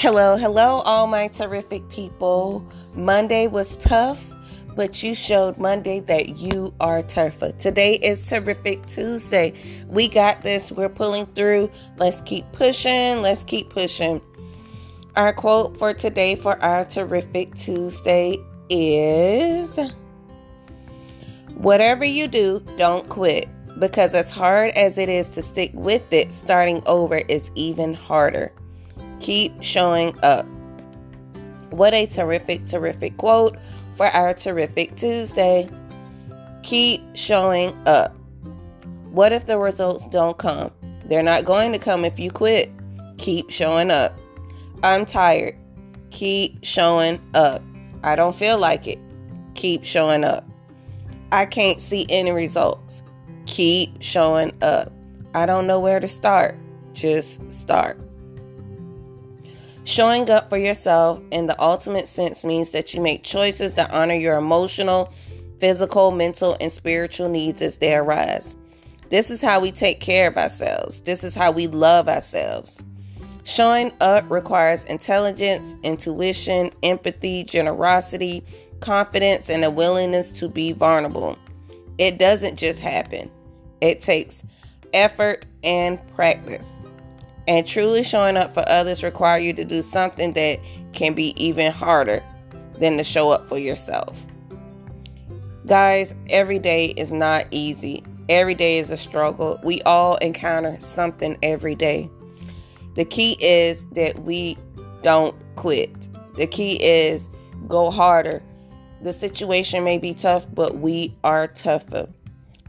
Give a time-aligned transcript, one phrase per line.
[0.00, 2.64] Hello, hello, all my terrific people.
[2.94, 4.32] Monday was tough,
[4.74, 7.52] but you showed Monday that you are tougher.
[7.52, 9.52] Today is Terrific Tuesday.
[9.88, 10.72] We got this.
[10.72, 11.68] We're pulling through.
[11.98, 13.20] Let's keep pushing.
[13.20, 14.22] Let's keep pushing.
[15.16, 18.38] Our quote for today for our Terrific Tuesday
[18.70, 19.78] is
[21.56, 23.50] Whatever you do, don't quit.
[23.78, 28.50] Because as hard as it is to stick with it, starting over is even harder.
[29.20, 30.46] Keep showing up.
[31.70, 33.56] What a terrific, terrific quote
[33.96, 35.68] for our terrific Tuesday.
[36.62, 38.16] Keep showing up.
[39.12, 40.70] What if the results don't come?
[41.06, 42.70] They're not going to come if you quit.
[43.18, 44.18] Keep showing up.
[44.82, 45.56] I'm tired.
[46.10, 47.62] Keep showing up.
[48.02, 48.98] I don't feel like it.
[49.54, 50.44] Keep showing up.
[51.32, 53.02] I can't see any results.
[53.46, 54.92] Keep showing up.
[55.34, 56.56] I don't know where to start.
[56.92, 58.00] Just start.
[59.84, 64.14] Showing up for yourself in the ultimate sense means that you make choices that honor
[64.14, 65.12] your emotional,
[65.58, 68.56] physical, mental, and spiritual needs as they arise.
[69.08, 71.00] This is how we take care of ourselves.
[71.00, 72.80] This is how we love ourselves.
[73.44, 78.44] Showing up requires intelligence, intuition, empathy, generosity,
[78.80, 81.38] confidence, and a willingness to be vulnerable.
[81.98, 83.30] It doesn't just happen,
[83.80, 84.44] it takes
[84.92, 86.82] effort and practice.
[87.48, 90.60] And truly showing up for others require you to do something that
[90.92, 92.22] can be even harder
[92.78, 94.26] than to show up for yourself.
[95.66, 98.02] Guys, every day is not easy.
[98.28, 99.58] Every day is a struggle.
[99.62, 102.10] We all encounter something every day.
[102.96, 104.56] The key is that we
[105.02, 106.08] don't quit.
[106.36, 107.28] The key is
[107.68, 108.42] go harder.
[109.02, 112.08] The situation may be tough, but we are tougher.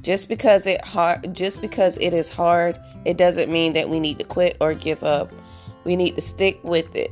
[0.02, 4.20] Just because it hard just because it is hard, it doesn't mean that we need
[4.20, 5.32] to quit or give up.
[5.84, 7.12] We need to stick with it.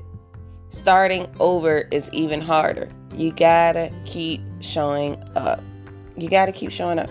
[0.69, 2.87] Starting over is even harder.
[3.13, 5.61] You gotta keep showing up.
[6.17, 7.09] You gotta keep showing up.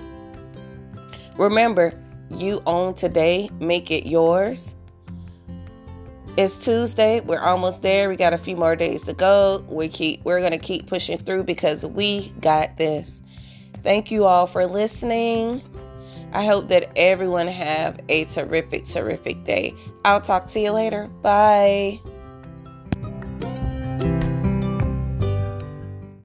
[1.37, 1.93] Remember,
[2.31, 4.75] you own today, make it yours.
[6.37, 7.21] It's Tuesday.
[7.21, 8.09] We're almost there.
[8.09, 9.65] We got a few more days to go.
[9.69, 13.23] We keep we're going to keep pushing through because we got this.
[13.83, 15.63] Thank you all for listening.
[16.33, 19.75] I hope that everyone have a terrific terrific day.
[20.05, 21.09] I'll talk to you later.
[21.23, 22.01] Bye.